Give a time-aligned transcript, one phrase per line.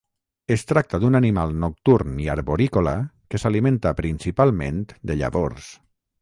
[0.53, 2.95] Es tracta d'un animal nocturn i arborícola
[3.35, 4.81] que s'alimenta principalment
[5.13, 5.71] de llavors.